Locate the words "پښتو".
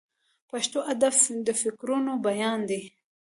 0.49-0.79